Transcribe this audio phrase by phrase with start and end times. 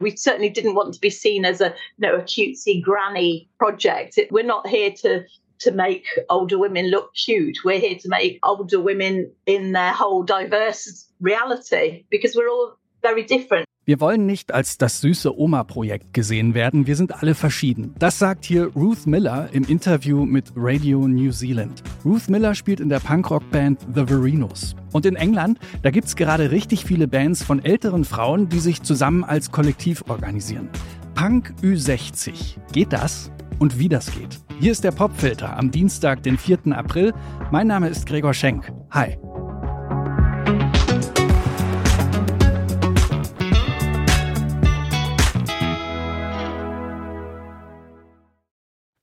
[0.00, 4.18] We certainly didn't want to be seen as a, you know, a cutesy granny project.
[4.30, 5.24] We're not here to
[5.60, 7.58] to make older women look cute.
[7.64, 13.24] We're here to make older women in their whole diverse reality because we're all very
[13.24, 13.66] different.
[13.88, 17.94] Wir wollen nicht als das süße Oma-Projekt gesehen werden, wir sind alle verschieden.
[17.98, 21.82] Das sagt hier Ruth Miller im Interview mit Radio New Zealand.
[22.04, 24.76] Ruth Miller spielt in der Punkrock-Band The Verinos.
[24.92, 28.82] Und in England, da gibt es gerade richtig viele Bands von älteren Frauen, die sich
[28.82, 30.68] zusammen als Kollektiv organisieren.
[31.14, 32.58] Punk Ü60.
[32.72, 33.32] Geht das?
[33.58, 34.38] Und wie das geht?
[34.60, 36.58] Hier ist der Popfilter am Dienstag, den 4.
[36.72, 37.14] April.
[37.50, 38.70] Mein Name ist Gregor Schenk.
[38.90, 39.16] Hi.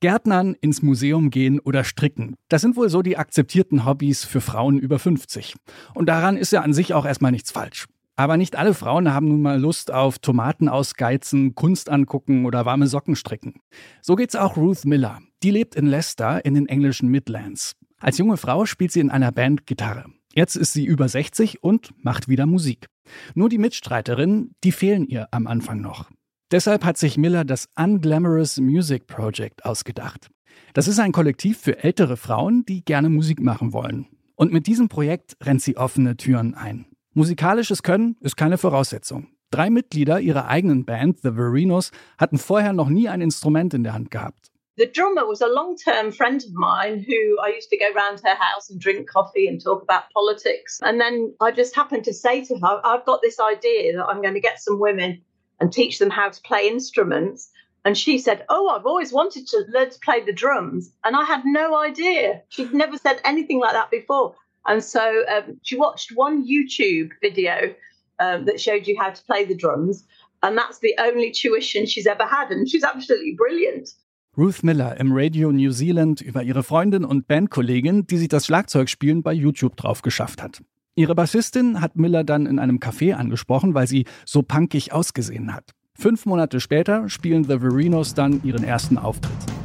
[0.06, 2.36] Gärtnern, ins Museum gehen oder stricken.
[2.48, 5.56] Das sind wohl so die akzeptierten Hobbys für Frauen über 50.
[5.94, 7.86] Und daran ist ja an sich auch erstmal nichts falsch.
[8.14, 12.86] Aber nicht alle Frauen haben nun mal Lust auf Tomaten ausgeizen, Kunst angucken oder warme
[12.86, 13.54] Socken stricken.
[14.00, 15.18] So geht's auch Ruth Miller.
[15.42, 17.72] Die lebt in Leicester in den englischen Midlands.
[17.98, 20.04] Als junge Frau spielt sie in einer Band Gitarre.
[20.32, 22.86] Jetzt ist sie über 60 und macht wieder Musik.
[23.34, 26.08] Nur die Mitstreiterinnen, die fehlen ihr am Anfang noch.
[26.52, 30.28] Deshalb hat sich Miller das Unglamorous Music Project ausgedacht.
[30.74, 34.06] Das ist ein Kollektiv für ältere Frauen, die gerne Musik machen wollen.
[34.36, 36.86] Und mit diesem Projekt rennt sie offene Türen ein.
[37.14, 39.26] Musikalisches Können ist keine Voraussetzung.
[39.50, 43.94] Drei Mitglieder ihrer eigenen Band, The Verinos, hatten vorher noch nie ein Instrument in der
[43.94, 44.52] Hand gehabt.
[44.76, 48.22] The drummer was a long term friend of mine who I used to go round
[48.22, 50.80] her house and drink coffee and talk about politics.
[50.82, 54.20] And then I just happened to say to her, I've got this idea that I'm
[54.20, 55.22] going to get some women
[55.60, 57.50] and teach them how to play instruments.
[57.84, 60.90] And she said, Oh, I've always wanted to learn to play the drums.
[61.04, 62.42] And I had no idea.
[62.48, 64.34] She'd never said anything like that before.
[64.66, 67.74] And so um, she watched one YouTube video
[68.18, 70.04] um, that showed you how to play the drums.
[70.42, 72.50] And that's the only tuition she's ever had.
[72.50, 73.90] And she's absolutely brilliant.
[74.36, 79.22] Ruth Miller im Radio New Zealand über ihre Freundin und Bandkollegin, die sich das Schlagzeugspielen
[79.22, 80.60] bei YouTube drauf geschafft hat.
[80.98, 85.72] Ihre Bassistin hat Miller dann in einem Café angesprochen, weil sie so punkig ausgesehen hat.
[85.94, 89.55] Fünf Monate später spielen The Verinos dann ihren ersten Auftritt.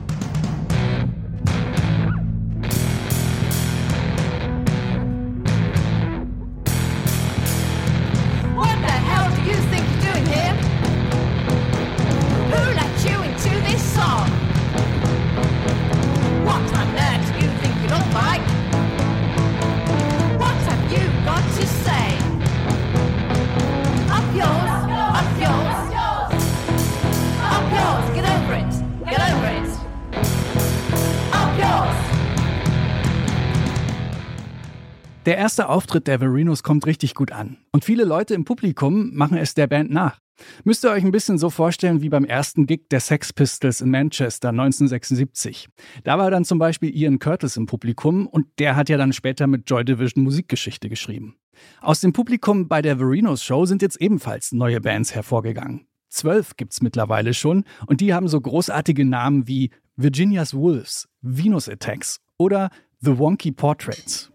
[35.27, 37.57] Der erste Auftritt der Verinos kommt richtig gut an.
[37.71, 40.19] Und viele Leute im Publikum machen es der Band nach.
[40.63, 43.91] Müsst ihr euch ein bisschen so vorstellen wie beim ersten Gig der Sex Pistols in
[43.91, 45.69] Manchester 1976.
[46.03, 49.45] Da war dann zum Beispiel Ian Curtis im Publikum und der hat ja dann später
[49.45, 51.35] mit Joy Division Musikgeschichte geschrieben.
[51.81, 55.85] Aus dem Publikum bei der Verinos Show sind jetzt ebenfalls neue Bands hervorgegangen.
[56.09, 62.17] Zwölf gibt's mittlerweile schon und die haben so großartige Namen wie Virginia's Wolves, Venus Attacks
[62.39, 62.71] oder
[63.01, 64.30] The Wonky Portraits.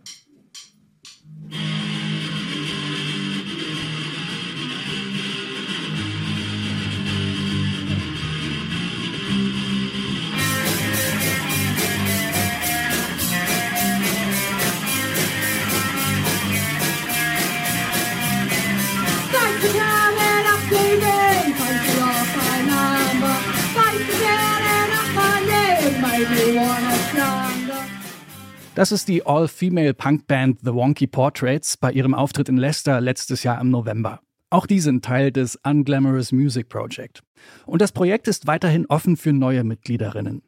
[28.75, 33.71] Das ist die All-Female-Punk-Band The Wonky Portraits bei ihrem Auftritt in Leicester letztes Jahr im
[33.71, 34.21] November.
[34.49, 37.23] Auch die sind Teil des Unglamorous Music Project.
[37.67, 40.43] Und das Projekt ist weiterhin offen für neue Mitgliederinnen.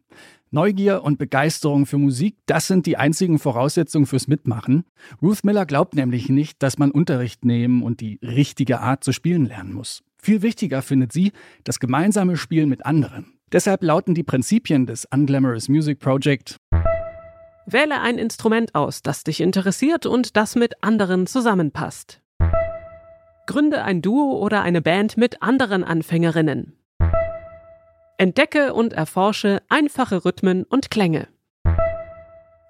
[0.50, 4.84] Neugier und Begeisterung für Musik, das sind die einzigen Voraussetzungen fürs Mitmachen.
[5.20, 9.44] Ruth Miller glaubt nämlich nicht, dass man Unterricht nehmen und die richtige Art zu spielen
[9.44, 10.02] lernen muss.
[10.16, 11.32] Viel wichtiger findet sie
[11.64, 13.37] das gemeinsame Spielen mit anderen.
[13.52, 16.56] Deshalb lauten die Prinzipien des Unglamorous Music Project
[17.64, 22.22] Wähle ein Instrument aus, das dich interessiert und das mit anderen zusammenpasst.
[23.46, 26.78] Gründe ein Duo oder eine Band mit anderen Anfängerinnen.
[28.16, 31.28] Entdecke und erforsche einfache Rhythmen und Klänge.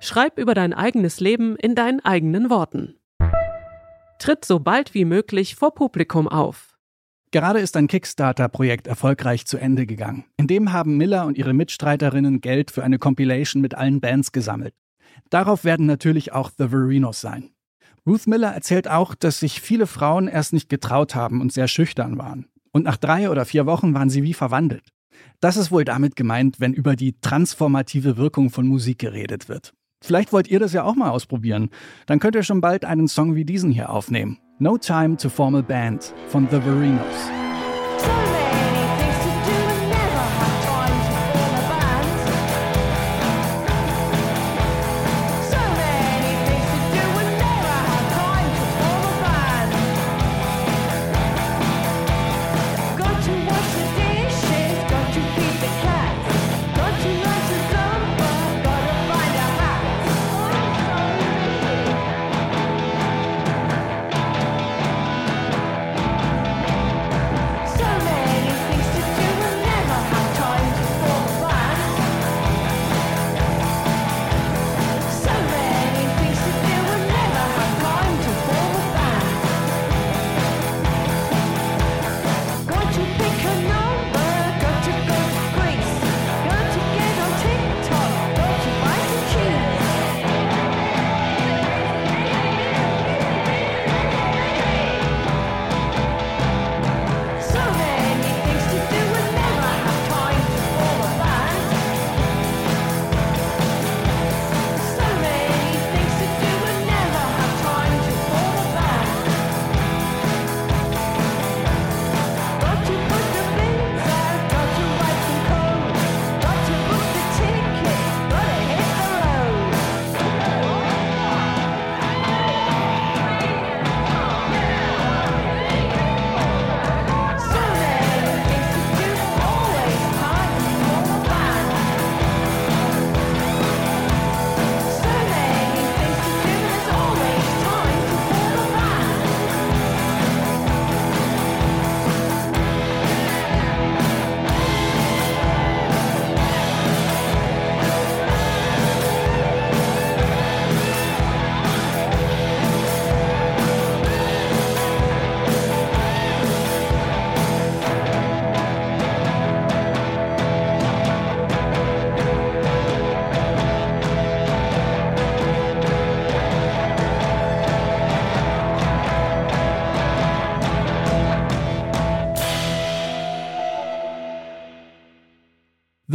[0.01, 2.97] Schreib über dein eigenes Leben in deinen eigenen Worten.
[4.19, 6.68] Tritt so bald wie möglich vor Publikum auf.
[7.31, 10.25] Gerade ist ein Kickstarter-Projekt erfolgreich zu Ende gegangen.
[10.39, 14.75] In dem haben Miller und ihre Mitstreiterinnen Geld für eine Compilation mit allen Bands gesammelt.
[15.29, 17.51] Darauf werden natürlich auch The Verinos sein.
[18.07, 22.17] Ruth Miller erzählt auch, dass sich viele Frauen erst nicht getraut haben und sehr schüchtern
[22.17, 22.47] waren.
[22.73, 24.89] Und nach drei oder vier Wochen waren sie wie verwandelt.
[25.41, 29.75] Das ist wohl damit gemeint, wenn über die transformative Wirkung von Musik geredet wird.
[30.03, 31.71] Vielleicht wollt ihr das ja auch mal ausprobieren.
[32.07, 34.39] Dann könnt ihr schon bald einen Song wie diesen hier aufnehmen.
[34.61, 37.48] No Time to Form a Band von The Verinos.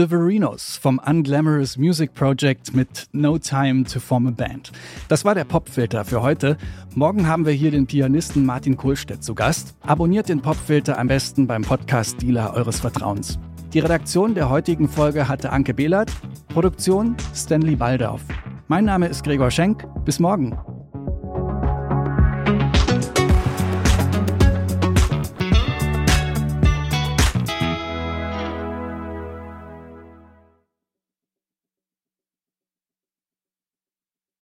[0.03, 4.73] The Verinos vom Unglamorous Music Project mit No Time to Form a Band.
[5.07, 6.57] Das war der Popfilter für heute.
[6.93, 9.75] Morgen haben wir hier den Pianisten Martin Kohlstedt zu Gast.
[9.79, 13.39] Abonniert den Popfilter am besten beim Podcast-Dealer eures Vertrauens.
[13.73, 16.11] Die Redaktion der heutigen Folge hatte Anke Behlert,
[16.49, 18.23] Produktion Stanley Baldauf.
[18.67, 19.87] Mein Name ist Gregor Schenk.
[20.03, 20.57] Bis morgen.